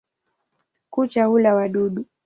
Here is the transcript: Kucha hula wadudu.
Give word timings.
Kucha 0.91 1.25
hula 1.25 1.55
wadudu. 1.55 2.05